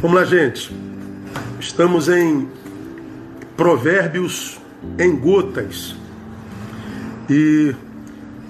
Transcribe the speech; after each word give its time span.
Vamos 0.00 0.16
lá, 0.18 0.24
gente. 0.24 0.74
Estamos 1.60 2.08
em 2.08 2.48
Provérbios 3.54 4.58
em 4.98 5.14
gotas. 5.14 5.94
E 7.28 7.74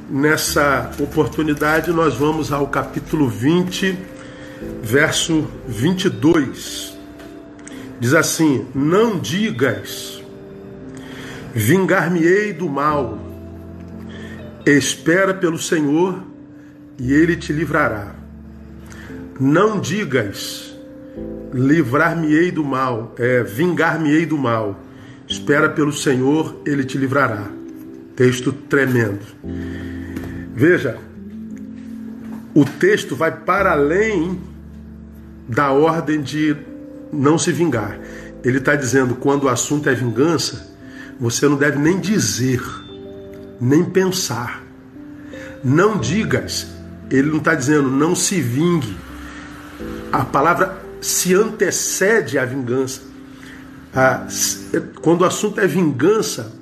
nessa 0.09 0.93
oportunidade 1.01 1.91
nós 1.91 2.15
vamos 2.15 2.53
ao 2.53 2.69
capítulo 2.69 3.29
20, 3.29 3.99
verso 4.81 5.45
22. 5.67 6.97
Diz 7.99 8.15
assim: 8.15 8.69
Não 8.73 9.19
digas, 9.19 10.23
vingar-me-ei 11.53 12.53
do 12.53 12.69
mal, 12.69 13.19
espera 14.65 15.35
pelo 15.35 15.59
Senhor 15.59 16.23
e 16.97 17.13
ele 17.13 17.35
te 17.35 17.53
livrará. 17.53 18.15
Não 19.41 19.81
digas, 19.81 20.70
livrar-me-ei 21.53 22.51
do 22.51 22.65
mal, 22.65 23.15
é, 23.19 23.43
vingar-me-ei 23.43 24.27
do 24.27 24.39
mal. 24.39 24.81
Espera 25.27 25.69
pelo 25.69 25.93
Senhor, 25.93 26.61
ele 26.67 26.85
te 26.85 26.99
livrará. 26.99 27.47
Texto 28.17 28.53
tremendo. 28.53 29.21
Veja, 30.55 30.99
o 32.55 32.65
texto 32.65 33.15
vai 33.15 33.31
para 33.31 33.73
além 33.73 34.41
da 35.49 35.71
ordem 35.73 36.21
de 36.21 36.57
não 37.13 37.39
se 37.39 37.53
vingar. 37.53 37.99
Ele 38.45 38.59
está 38.59 38.75
dizendo: 38.75 39.15
quando 39.15 39.45
o 39.45 39.49
assunto 39.49 39.89
é 39.89 39.95
vingança, 39.95 40.69
você 41.19 41.49
não 41.49 41.57
deve 41.57 41.79
nem 41.79 41.99
dizer, 41.99 42.63
nem 43.61 43.85
pensar. 43.85 44.63
Não 45.63 45.99
digas. 45.99 46.67
Ele 47.11 47.29
não 47.29 47.39
está 47.39 47.55
dizendo 47.55 47.91
não 47.91 48.15
se 48.15 48.41
vingue. 48.41 48.97
A 50.13 50.25
palavra 50.25 50.81
se 51.01 51.35
antecede 51.35 52.39
à 52.39 52.45
vingança. 52.45 53.03
quando 55.03 55.23
o 55.23 55.25
assunto 55.25 55.61
é 55.61 55.67
vingança, 55.67 56.53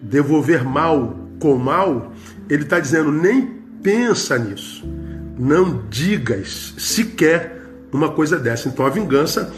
devolver 0.00 0.64
mal 0.64 1.16
com 1.40 1.56
mal, 1.56 2.12
ele 2.48 2.64
está 2.64 2.78
dizendo 2.78 3.12
nem 3.12 3.46
pensa 3.82 4.38
nisso. 4.38 4.84
Não 5.38 5.82
digas 5.88 6.74
sequer 6.76 7.62
uma 7.92 8.10
coisa 8.10 8.38
dessa. 8.38 8.68
Então 8.68 8.84
a 8.84 8.90
vingança, 8.90 9.52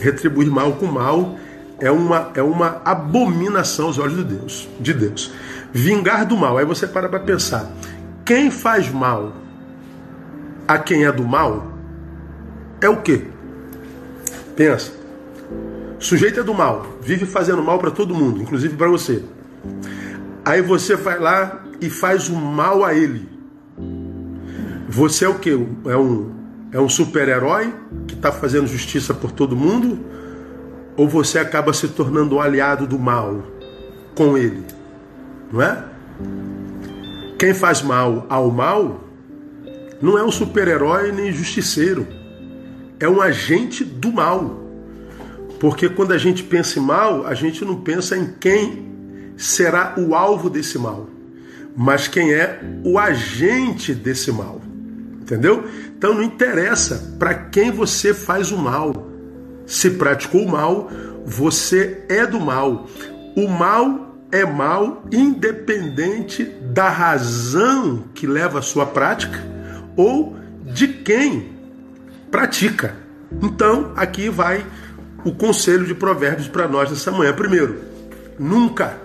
retribuir 0.00 0.50
mal 0.50 0.72
com 0.72 0.86
mal, 0.86 1.38
é 1.78 1.90
uma, 1.90 2.30
é 2.34 2.42
uma 2.42 2.80
abominação 2.84 3.86
aos 3.86 3.98
olhos 3.98 4.16
de 4.16 4.24
Deus, 4.24 4.68
de 4.80 4.92
Deus. 4.92 5.32
Vingar 5.72 6.26
do 6.26 6.36
mal. 6.36 6.58
Aí 6.58 6.64
você 6.64 6.86
para 6.86 7.08
para 7.08 7.20
pensar. 7.20 7.70
Quem 8.24 8.50
faz 8.50 8.90
mal 8.90 9.32
a 10.68 10.78
quem 10.78 11.04
é 11.04 11.12
do 11.12 11.24
mal 11.24 11.72
é 12.80 12.88
o 12.88 13.02
quê? 13.02 13.26
Pensa. 14.56 14.92
O 15.98 16.02
sujeito 16.02 16.40
é 16.40 16.42
do 16.42 16.54
mal, 16.54 16.86
vive 17.00 17.26
fazendo 17.26 17.62
mal 17.62 17.78
para 17.78 17.90
todo 17.90 18.14
mundo, 18.14 18.40
inclusive 18.40 18.76
para 18.76 18.88
você. 18.88 19.22
Aí 20.44 20.62
você 20.62 20.96
vai 20.96 21.18
lá 21.18 21.64
e 21.80 21.90
faz 21.90 22.28
o 22.28 22.34
mal 22.34 22.84
a 22.84 22.94
ele. 22.94 23.28
Você 24.88 25.24
é 25.24 25.28
o 25.28 25.38
quê? 25.38 25.58
É 25.86 25.96
um 25.96 26.40
é 26.72 26.80
um 26.80 26.88
super-herói 26.88 27.74
que 28.06 28.14
está 28.14 28.30
fazendo 28.30 28.66
justiça 28.68 29.12
por 29.12 29.32
todo 29.32 29.56
mundo? 29.56 29.98
Ou 30.96 31.08
você 31.08 31.38
acaba 31.38 31.72
se 31.72 31.88
tornando 31.88 32.36
um 32.36 32.40
aliado 32.40 32.86
do 32.86 32.98
mal 32.98 33.42
com 34.14 34.38
ele? 34.38 34.64
Não 35.52 35.60
é? 35.60 35.84
Quem 37.38 37.52
faz 37.54 37.82
mal 37.82 38.26
ao 38.28 38.50
mal 38.50 39.02
não 40.00 40.16
é 40.16 40.22
um 40.22 40.30
super-herói 40.30 41.10
nem 41.10 41.32
justiceiro. 41.32 42.06
É 43.00 43.08
um 43.08 43.20
agente 43.20 43.82
do 43.82 44.12
mal. 44.12 44.60
Porque 45.58 45.88
quando 45.88 46.12
a 46.12 46.18
gente 46.18 46.42
pensa 46.42 46.78
em 46.78 46.82
mal, 46.82 47.26
a 47.26 47.34
gente 47.34 47.64
não 47.64 47.80
pensa 47.80 48.16
em 48.16 48.34
quem 48.38 48.90
será 49.36 49.94
o 49.96 50.14
alvo 50.14 50.50
desse 50.50 50.78
mal, 50.78 51.08
mas 51.74 52.06
quem 52.06 52.32
é 52.32 52.60
o 52.84 52.98
agente 52.98 53.94
desse 53.94 54.30
mal. 54.30 54.60
Entendeu? 55.20 55.64
Então 55.96 56.14
não 56.14 56.22
interessa 56.22 57.14
para 57.18 57.34
quem 57.34 57.70
você 57.70 58.12
faz 58.12 58.52
o 58.52 58.58
mal. 58.58 59.08
Se 59.66 59.90
praticou 59.92 60.44
o 60.44 60.50
mal, 60.50 60.90
você 61.24 62.04
é 62.08 62.26
do 62.26 62.40
mal. 62.40 62.86
O 63.36 63.46
mal 63.46 64.16
é 64.32 64.44
mal 64.44 65.04
independente 65.12 66.44
da 66.44 66.88
razão 66.88 68.04
que 68.14 68.26
leva 68.26 68.58
a 68.58 68.62
sua 68.62 68.86
prática 68.86 69.38
ou 69.96 70.36
de 70.64 70.88
quem 70.88 71.59
pratica. 72.30 72.96
Então, 73.42 73.92
aqui 73.96 74.28
vai 74.28 74.64
o 75.24 75.32
conselho 75.32 75.86
de 75.86 75.94
Provérbios 75.94 76.48
para 76.48 76.68
nós 76.68 76.90
nessa 76.90 77.10
manhã. 77.10 77.32
Primeiro, 77.32 77.80
nunca, 78.38 78.98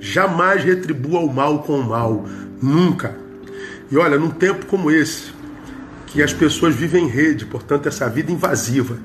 jamais 0.00 0.64
retribua 0.64 1.20
o 1.20 1.32
mal 1.32 1.62
com 1.62 1.78
o 1.78 1.84
mal. 1.84 2.26
Nunca. 2.60 3.16
E 3.90 3.96
olha, 3.96 4.18
num 4.18 4.30
tempo 4.30 4.66
como 4.66 4.90
esse, 4.90 5.32
que 6.06 6.22
as 6.22 6.32
pessoas 6.32 6.74
vivem 6.74 7.04
em 7.04 7.08
rede, 7.08 7.46
portanto, 7.46 7.88
essa 7.88 8.08
vida 8.08 8.30
invasiva. 8.30 8.98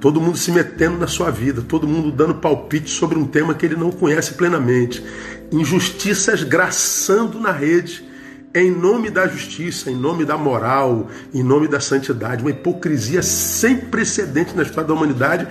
Todo 0.00 0.20
mundo 0.20 0.38
se 0.38 0.50
metendo 0.50 0.98
na 0.98 1.06
sua 1.06 1.30
vida, 1.30 1.62
todo 1.62 1.86
mundo 1.86 2.10
dando 2.10 2.34
palpite 2.34 2.90
sobre 2.90 3.18
um 3.18 3.26
tema 3.26 3.54
que 3.54 3.66
ele 3.66 3.76
não 3.76 3.90
conhece 3.90 4.34
plenamente. 4.34 5.04
Injustiças 5.52 6.42
graçando 6.42 7.38
na 7.38 7.52
rede, 7.52 8.09
em 8.54 8.70
nome 8.70 9.10
da 9.10 9.26
justiça, 9.28 9.90
em 9.90 9.94
nome 9.94 10.24
da 10.24 10.36
moral, 10.36 11.08
em 11.32 11.42
nome 11.42 11.68
da 11.68 11.80
santidade. 11.80 12.42
Uma 12.42 12.50
hipocrisia 12.50 13.22
sem 13.22 13.76
precedente 13.76 14.54
na 14.56 14.62
história 14.62 14.88
da 14.88 14.94
humanidade. 14.94 15.46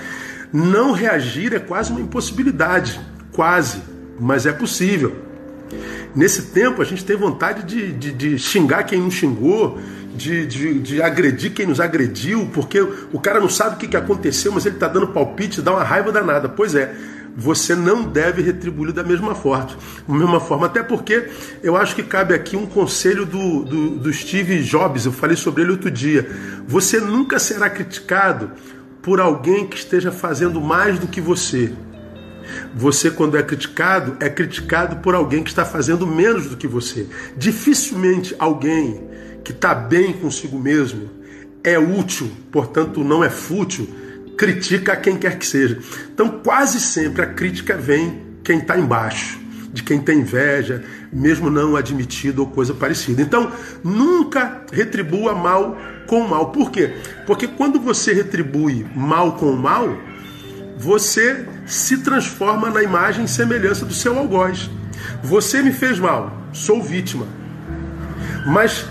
Não 0.52 0.92
reagir 0.92 1.54
é 1.54 1.60
quase 1.60 1.92
uma 1.92 2.02
impossibilidade. 2.02 3.00
Quase, 3.32 3.82
mas 4.20 4.46
é 4.46 4.52
possível. 4.52 5.16
Nesse 6.16 6.48
tempo 6.48 6.82
a 6.82 6.86
gente 6.86 7.06
tem 7.06 7.16
vontade 7.16 7.64
de, 7.64 7.94
de, 7.94 8.12
de 8.12 8.40
xingar 8.40 8.84
quem 8.84 9.00
não 9.00 9.12
xingou, 9.12 9.80
de, 10.16 10.46
de, 10.46 10.80
de, 10.80 11.02
agredir 11.02 11.54
quem 11.54 11.68
nos 11.68 11.80
agrediu, 11.80 12.50
porque 12.54 12.82
o 12.82 13.20
cara 13.20 13.40
não 13.40 13.48
sabe 13.48 13.76
o 13.76 13.78
que, 13.78 13.88
que 13.88 13.96
aconteceu, 13.96 14.52
mas 14.52 14.66
ele 14.66 14.76
está 14.76 14.88
dando 14.88 15.08
palpite, 15.08 15.62
dá 15.62 15.72
uma 15.72 15.84
raiva 15.84 16.12
danada. 16.12 16.50
Pois 16.50 16.76
é, 16.76 16.94
você 17.36 17.76
não 17.76 18.04
deve 18.04 18.42
retribuir 18.42 18.92
da 18.92 19.04
mesma 19.04 19.34
forma, 19.36 19.68
da 20.08 20.14
mesma 20.14 20.40
forma. 20.40 20.66
Até 20.66 20.84
porque 20.84 21.30
eu 21.64 21.76
acho 21.76 21.96
que 21.96 22.04
cabe 22.04 22.34
aqui 22.34 22.56
um 22.56 22.66
conselho 22.66 23.26
do, 23.26 23.64
do, 23.64 23.90
do 23.98 24.14
Steve 24.14 24.62
Jobs, 24.64 25.06
eu 25.06 25.12
falei 25.12 25.36
sobre 25.36 25.64
ele 25.64 25.72
outro 25.72 25.90
dia. 25.90 26.30
Você 26.68 27.00
nunca 27.00 27.40
será 27.40 27.70
criticado 27.70 28.52
por 29.02 29.20
alguém 29.20 29.66
que 29.68 29.78
esteja 29.78 30.12
fazendo 30.12 30.60
mais 30.60 31.00
do 31.00 31.08
que 31.08 31.22
você. 31.22 31.72
Você, 32.76 33.12
quando 33.12 33.38
é 33.38 33.44
criticado, 33.44 34.18
é 34.20 34.30
criticado 34.30 34.98
por 34.98 35.14
alguém 35.16 35.44
que 35.44 35.50
está 35.50 35.66
fazendo 35.66 36.06
menos 36.06 36.48
do 36.48 36.58
que 36.58 36.68
você. 36.68 37.08
Dificilmente 37.38 38.36
alguém 38.40 39.08
que 39.44 39.52
está 39.52 39.74
bem 39.74 40.14
consigo 40.14 40.60
mesmo, 40.60 41.10
é 41.64 41.78
útil, 41.78 42.30
portanto 42.52 43.04
não 43.04 43.24
é 43.24 43.30
fútil, 43.30 43.88
critica 44.40 44.94
a 44.94 44.96
quem 44.96 45.18
quer 45.18 45.38
que 45.38 45.46
seja. 45.46 45.80
Então, 46.14 46.40
quase 46.42 46.80
sempre 46.80 47.22
a 47.22 47.26
crítica 47.26 47.76
vem 47.76 48.22
quem 48.42 48.60
está 48.60 48.80
embaixo, 48.80 49.38
de 49.74 49.84
quem 49.84 50.00
tem 50.00 50.20
inveja, 50.20 50.82
mesmo 51.12 51.50
não 51.50 51.76
admitido 51.76 52.44
ou 52.44 52.48
coisa 52.48 52.74
parecida. 52.74 53.22
Então, 53.22 53.52
nunca 53.84 54.64
retribua 54.72 55.36
mal 55.36 55.78
com 56.08 56.26
mal. 56.26 56.54
Por 56.54 56.72
quê? 56.72 56.94
Porque 57.28 57.50
quando 57.50 57.82
você 57.82 58.14
retribui 58.14 58.88
mal 58.96 59.34
com 59.34 59.52
mal, 59.52 59.90
você 60.78 61.46
se 61.66 61.98
transforma 61.98 62.70
na 62.70 62.82
imagem 62.82 63.26
e 63.26 63.28
semelhança 63.28 63.86
do 63.86 63.94
seu 63.94 64.18
algoz. 64.18 64.70
Você 65.22 65.62
me 65.62 65.74
fez 65.74 66.00
mal, 66.00 66.48
sou 66.54 66.82
vítima. 66.82 67.28
Mas 68.48 68.86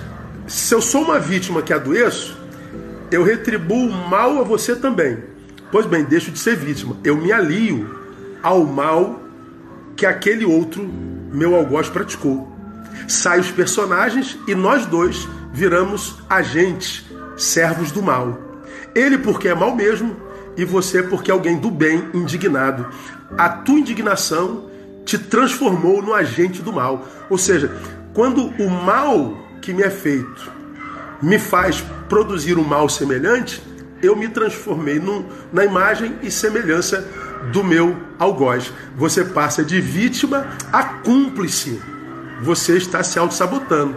se 0.46 0.74
eu 0.74 0.82
sou 0.82 1.04
uma 1.04 1.18
vítima 1.18 1.62
que 1.62 1.72
adoeço, 1.72 2.36
eu 3.10 3.24
retribuo 3.24 3.90
mal 3.90 4.38
a 4.38 4.42
você 4.42 4.76
também. 4.76 5.37
Pois 5.70 5.86
bem, 5.86 6.04
deixo 6.04 6.30
de 6.30 6.38
ser 6.38 6.56
vítima. 6.56 6.96
Eu 7.04 7.16
me 7.16 7.30
alio 7.30 7.94
ao 8.42 8.64
mal 8.64 9.20
que 9.96 10.06
aquele 10.06 10.44
outro 10.44 10.88
meu 11.32 11.54
algoz 11.54 11.88
praticou. 11.88 12.50
Saem 13.06 13.40
os 13.40 13.50
personagens 13.50 14.38
e 14.46 14.54
nós 14.54 14.86
dois 14.86 15.28
viramos 15.52 16.16
agentes, 16.28 17.04
servos 17.36 17.92
do 17.92 18.02
mal. 18.02 18.38
Ele 18.94 19.18
porque 19.18 19.48
é 19.48 19.54
mal 19.54 19.74
mesmo 19.74 20.16
e 20.56 20.64
você 20.64 21.02
porque 21.02 21.30
é 21.30 21.34
alguém 21.34 21.58
do 21.58 21.70
bem, 21.70 22.08
indignado. 22.14 22.86
A 23.36 23.48
tua 23.48 23.78
indignação 23.78 24.70
te 25.04 25.18
transformou 25.18 26.02
no 26.02 26.14
agente 26.14 26.62
do 26.62 26.72
mal. 26.72 27.06
Ou 27.28 27.36
seja, 27.36 27.76
quando 28.14 28.46
o 28.62 28.70
mal 28.70 29.36
que 29.60 29.72
me 29.72 29.82
é 29.82 29.90
feito 29.90 30.50
me 31.20 31.38
faz 31.38 31.84
produzir 32.08 32.58
um 32.58 32.64
mal 32.64 32.88
semelhante, 32.88 33.62
eu 34.02 34.16
me 34.16 34.28
transformei 34.28 34.98
num, 34.98 35.24
na 35.52 35.64
imagem 35.64 36.16
e 36.22 36.30
semelhança 36.30 37.06
do 37.52 37.64
meu 37.64 37.96
algoz. 38.18 38.72
Você 38.96 39.24
passa 39.24 39.64
de 39.64 39.80
vítima 39.80 40.46
a 40.72 40.82
cúmplice. 40.82 41.80
Você 42.42 42.76
está 42.76 43.02
se 43.02 43.18
auto-sabotando. 43.18 43.96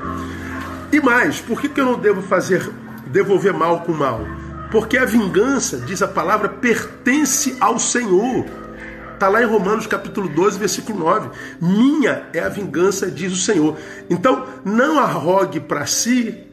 E 0.92 1.00
mais, 1.00 1.40
por 1.40 1.62
que, 1.62 1.70
que 1.70 1.80
eu 1.80 1.86
não 1.86 2.00
devo 2.00 2.22
fazer 2.22 2.70
devolver 3.08 3.54
mal 3.54 3.82
com 3.82 3.94
mal? 3.94 4.26
Porque 4.72 4.98
a 4.98 5.06
vingança, 5.06 5.78
diz 5.78 6.02
a 6.02 6.08
palavra, 6.08 6.50
pertence 6.50 7.56
ao 7.60 7.78
Senhor. 7.78 8.46
Está 9.14 9.30
lá 9.30 9.44
em 9.44 9.46
Romanos 9.46 9.86
capítulo 9.86 10.28
12, 10.28 10.58
versículo 10.58 11.00
9. 11.00 11.30
Minha 11.62 12.24
é 12.34 12.40
a 12.40 12.50
vingança, 12.50 13.12
diz 13.12 13.32
o 13.32 13.36
Senhor. 13.36 13.78
Então, 14.10 14.48
não 14.66 14.98
arrogue 14.98 15.60
para 15.60 15.86
si 15.86 16.44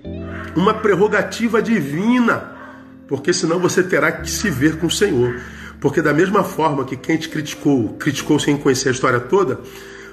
uma 0.55 0.75
prerrogativa 0.75 1.63
divina, 1.63 2.58
porque 3.09 3.33
senão 3.33 3.59
você 3.59 3.83
terá 3.83 4.13
que 4.13 4.31
se 4.31 4.51
ver 4.51 4.77
com 4.77 4.87
o 4.87 4.91
Senhor. 4.91 5.41
Porque 5.81 6.03
da 6.03 6.13
mesma 6.13 6.45
forma 6.45 6.85
que 6.85 6.97
quem 6.97 7.17
te 7.17 7.29
criticou, 7.29 7.95
criticou 7.95 8.39
sem 8.39 8.57
conhecer 8.57 8.91
a 8.91 8.93
história 8.93 9.19
toda, 9.19 9.61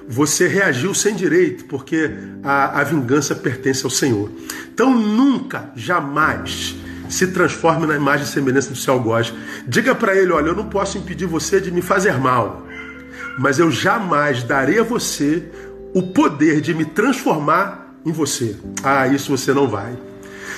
você 0.08 0.46
reagiu 0.48 0.94
sem 0.94 1.14
direito, 1.14 1.64
porque 1.66 2.10
a, 2.42 2.80
a 2.80 2.84
vingança 2.84 3.34
pertence 3.34 3.84
ao 3.84 3.90
Senhor. 3.90 4.30
Então 4.72 4.96
nunca, 4.96 5.70
jamais 5.76 6.76
se 7.08 7.28
transforme 7.28 7.86
na 7.86 7.96
imagem 7.96 8.24
e 8.24 8.28
semelhança 8.28 8.70
do 8.70 8.76
seu 8.76 8.94
algoz. 8.94 9.32
Diga 9.66 9.94
para 9.94 10.14
ele: 10.16 10.32
olha, 10.32 10.48
eu 10.48 10.56
não 10.56 10.68
posso 10.68 10.96
impedir 10.96 11.26
você 11.26 11.60
de 11.60 11.70
me 11.70 11.82
fazer 11.82 12.18
mal, 12.18 12.66
mas 13.38 13.58
eu 13.58 13.70
jamais 13.70 14.42
darei 14.42 14.78
a 14.78 14.84
você 14.84 15.44
o 15.92 16.02
poder 16.02 16.60
de 16.60 16.72
me 16.72 16.84
transformar 16.84 17.94
em 18.04 18.12
você. 18.12 18.56
Ah, 18.82 19.08
isso 19.08 19.36
você 19.36 19.52
não 19.52 19.68
vai. 19.68 19.98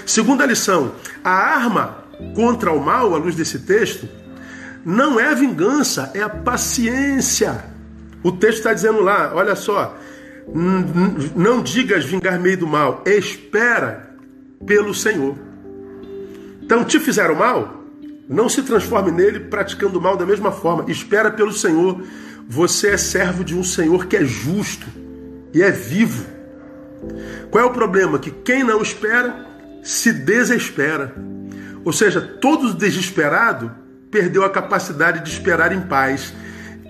Segunda 0.05 0.45
lição: 0.45 0.93
a 1.25 1.31
arma 1.31 2.08
contra 2.35 2.73
o 2.73 2.85
mal, 2.85 3.15
à 3.15 3.19
luz 3.19 3.35
desse 3.35 3.61
texto, 3.61 4.09
não 4.85 5.19
é 5.19 5.35
vingança, 5.35 6.11
é 6.15 6.23
a 6.23 6.29
paciência. 6.29 7.65
O 8.23 8.33
texto 8.33 8.59
está 8.59 8.73
dizendo 8.73 9.01
lá: 9.01 9.33
olha 9.35 9.55
só, 9.55 9.97
não 11.37 11.63
digas 11.63 12.05
vingar 12.05 12.39
meio 12.41 12.59
do 12.59 12.67
mal, 12.67 13.03
espera 13.07 14.15
pelo 14.67 14.95
Senhor. 14.95 15.37
Então, 16.63 16.85
te 16.85 17.01
fizeram 17.01 17.35
mal? 17.35 17.85
Não 18.29 18.49
se 18.49 18.63
transforme 18.63 19.11
nele 19.11 19.41
praticando 19.41 20.01
mal 20.01 20.17
da 20.17 20.27
mesma 20.27 20.53
forma. 20.53 20.85
Espera 20.91 21.31
pelo 21.31 21.53
Senhor. 21.53 22.03
Você 22.47 22.89
é 22.89 22.97
servo 22.97 23.43
de 23.43 23.57
um 23.57 23.65
Senhor 23.65 24.07
que 24.07 24.17
é 24.17 24.25
justo 24.25 24.87
e 25.55 25.63
é 25.63 25.71
vivo. 25.71 26.27
Qual 27.51 27.65
é 27.65 27.67
o 27.67 27.73
problema? 27.73 28.19
Que 28.19 28.31
quem 28.31 28.63
não 28.63 28.83
espera 28.83 29.47
se 29.83 30.13
desespera. 30.13 31.15
Ou 31.89 31.93
seja, 31.95 32.21
todo 32.21 32.75
desesperado 32.75 33.75
perdeu 34.11 34.45
a 34.45 34.51
capacidade 34.51 35.25
de 35.25 35.31
esperar 35.31 35.73
em 35.73 35.81
paz. 35.81 36.35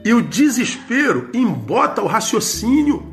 E 0.05 0.13
o 0.13 0.21
desespero 0.21 1.31
embota 1.33 2.03
o 2.03 2.09
raciocínio. 2.09 3.07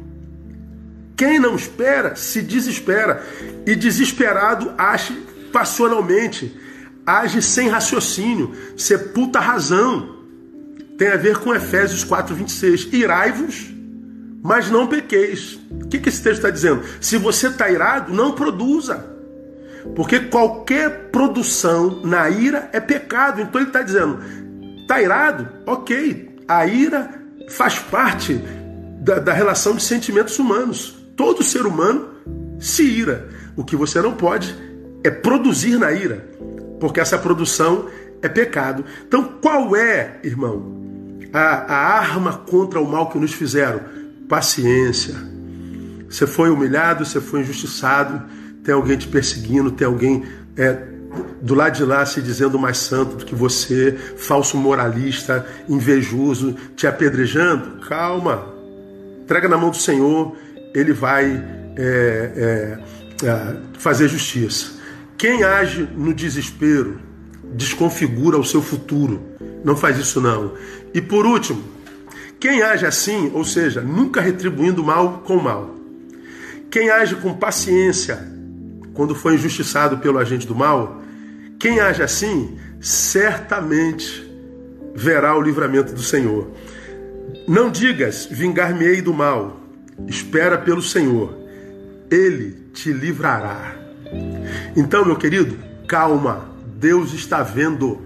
Quem 1.16 1.38
não 1.38 1.56
espera 1.56 2.16
se 2.16 2.42
desespera. 2.42 3.24
E 3.68 3.76
desesperado 3.76 4.74
age 4.76 5.14
passionalmente, 5.54 6.60
age 7.06 7.40
sem 7.40 7.70
raciocínio, 7.70 8.52
sepulta 8.76 9.38
a 9.38 9.44
razão. 9.44 10.26
Tem 10.98 11.10
a 11.10 11.18
ver 11.18 11.38
com 11.38 11.54
Efésios 11.54 12.04
4:26. 12.04 12.92
Irai-vos, 12.94 13.72
mas 14.42 14.72
não 14.72 14.88
pequeis. 14.88 15.60
O 15.70 15.88
que 15.88 15.98
esse 16.10 16.24
texto 16.24 16.38
está 16.38 16.50
dizendo? 16.50 16.82
Se 17.00 17.16
você 17.16 17.46
está 17.46 17.70
irado, 17.70 18.12
não 18.12 18.32
produza. 18.32 19.14
Porque 19.94 20.20
qualquer 20.20 21.10
produção 21.12 22.02
na 22.04 22.30
ira 22.30 22.70
é 22.74 22.80
pecado. 22.80 23.42
Então 23.42 23.62
ele 23.62 23.70
está 23.70 23.82
dizendo: 23.82 24.20
está 24.82 25.02
irado? 25.02 25.48
Ok. 25.66 26.38
A 26.48 26.66
ira 26.66 27.10
faz 27.50 27.80
parte 27.80 28.42
da, 29.02 29.20
da 29.20 29.34
relação 29.34 29.76
de 29.76 29.84
sentimentos 29.84 30.40
humanos. 30.40 30.96
Todo 31.16 31.44
ser 31.44 31.66
humano 31.66 32.10
se 32.60 32.84
ira. 32.84 33.30
O 33.56 33.64
que 33.64 33.76
você 33.76 34.02
não 34.02 34.14
pode 34.14 34.56
é 35.04 35.10
produzir 35.10 35.78
na 35.78 35.92
ira, 35.92 36.28
porque 36.80 37.00
essa 37.00 37.18
produção 37.18 37.88
é 38.22 38.28
pecado. 38.28 38.84
Então, 39.08 39.24
qual 39.42 39.76
é, 39.76 40.20
irmão, 40.24 41.20
a, 41.32 41.74
a 41.74 42.00
arma 42.00 42.34
contra 42.34 42.82
o 42.82 42.90
mal 42.90 43.10
que 43.10 43.20
nos 43.20 43.34
fizeram? 43.34 43.82
Paciência. 44.28 45.16
Você 46.10 46.26
foi 46.26 46.50
humilhado, 46.50 47.06
você 47.06 47.22
foi 47.22 47.42
injustiçado, 47.42 48.24
tem 48.66 48.74
alguém 48.74 48.98
te 48.98 49.08
perseguindo, 49.08 49.70
tem 49.70 49.86
alguém 49.86 50.24
é, 50.58 50.76
do 51.40 51.54
lado 51.54 51.76
de 51.78 51.84
lá 51.84 52.04
se 52.04 52.20
dizendo 52.20 52.58
mais 52.58 52.80
santo 52.80 53.18
do 53.18 53.26
que 53.26 53.36
você, 53.36 53.92
falso 54.18 54.58
moralista, 54.58 55.46
invejoso, 55.70 56.56
te 56.76 56.88
apedrejando. 56.88 57.80
Calma, 57.88 58.48
entrega 59.24 59.48
na 59.48 59.56
mão 59.56 59.70
do 59.70 59.78
Senhor, 59.78 60.36
Ele 60.74 60.92
vai 60.92 61.26
é, 61.78 62.80
é, 63.22 63.26
é 63.26 63.56
fazer 63.78 64.08
justiça. 64.08 64.74
Quem 65.16 65.44
age 65.44 65.88
no 65.96 66.14
desespero 66.14 67.00
desconfigura 67.54 68.38
o 68.38 68.44
seu 68.44 68.62
futuro. 68.62 69.22
Não 69.64 69.78
faz 69.78 69.98
isso 69.98 70.20
não. 70.20 70.54
E 70.94 71.02
por 71.02 71.26
último, 71.26 71.64
quem 72.40 72.64
age 72.64 72.86
assim, 72.86 73.32
ou 73.34 73.46
seja, 73.46 73.82
nunca 73.82 74.20
retribuindo 74.20 74.84
mal 74.84 75.24
com 75.26 75.38
mal. 75.38 75.76
Quem 76.70 76.90
age 76.90 77.16
com 77.16 77.34
paciência 77.34 78.35
quando 78.96 79.14
foi 79.14 79.36
injustiçado 79.36 79.98
pelo 79.98 80.18
agente 80.18 80.48
do 80.48 80.56
mal, 80.56 81.02
quem 81.60 81.80
age 81.80 82.02
assim, 82.02 82.58
certamente 82.80 84.26
verá 84.96 85.38
o 85.38 85.42
livramento 85.42 85.94
do 85.94 86.02
Senhor. 86.02 86.50
Não 87.48 87.70
digas, 87.70 88.28
vingar-me-ei 88.32 89.02
do 89.02 89.14
mal. 89.14 89.60
Espera 90.08 90.58
pelo 90.58 90.82
Senhor. 90.82 91.38
Ele 92.10 92.70
te 92.74 92.92
livrará. 92.92 93.76
Então, 94.76 95.06
meu 95.06 95.16
querido, 95.16 95.58
calma. 95.88 96.50
Deus 96.78 97.14
está 97.14 97.44
vendo. 97.44 98.02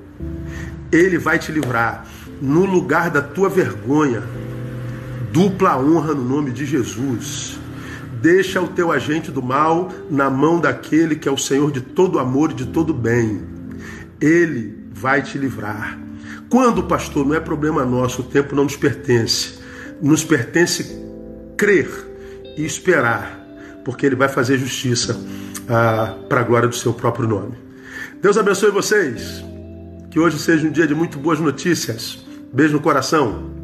Ele 0.92 1.18
vai 1.18 1.38
te 1.38 1.52
livrar. 1.52 2.06
No 2.42 2.66
lugar 2.66 3.10
da 3.10 3.22
tua 3.22 3.50
vergonha, 3.50 4.24
dupla 5.32 5.78
honra 5.78 6.14
no 6.14 6.24
nome 6.24 6.52
de 6.52 6.66
Jesus. 6.66 7.59
Deixa 8.22 8.62
o 8.62 8.68
teu 8.68 8.92
agente 8.92 9.32
do 9.32 9.42
mal 9.42 9.90
na 10.10 10.30
mão 10.30 10.60
daquele 10.60 11.16
que 11.16 11.30
é 11.30 11.32
o 11.32 11.38
Senhor 11.38 11.72
de 11.72 11.80
todo 11.80 12.20
amor 12.20 12.52
e 12.52 12.54
de 12.54 12.66
todo 12.66 12.94
bem. 12.94 13.42
Ele 14.20 14.78
vai 14.92 15.22
te 15.22 15.38
livrar. 15.38 15.98
Quando, 16.50 16.84
pastor, 16.84 17.26
não 17.26 17.36
é 17.36 17.40
problema 17.40 17.86
nosso, 17.86 18.22
o 18.22 18.26
tempo 18.26 18.56
não 18.56 18.64
nos 18.64 18.76
pertence. 18.76 19.60
Nos 20.02 20.24
pertence 20.24 21.00
crer 21.56 21.90
e 22.58 22.66
esperar, 22.66 23.40
porque 23.86 24.06
ele 24.06 24.16
vai 24.16 24.28
fazer 24.28 24.58
justiça 24.58 25.18
ah, 25.70 26.16
para 26.28 26.42
a 26.42 26.44
glória 26.44 26.68
do 26.68 26.76
seu 26.76 26.94
próprio 26.94 27.28
nome. 27.28 27.54
Deus 28.22 28.38
abençoe 28.38 28.72
vocês. 28.72 29.44
Que 30.12 30.20
hoje 30.20 30.40
seja 30.40 30.68
um 30.68 30.72
dia 30.72 30.88
de 30.88 30.96
muito 30.96 31.20
boas 31.20 31.40
notícias. 31.40 32.26
Beijo 32.52 32.74
no 32.74 32.82
coração. 32.82 33.59